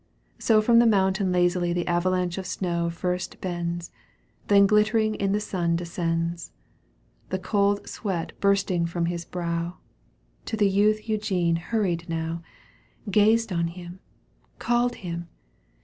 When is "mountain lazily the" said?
0.87-1.85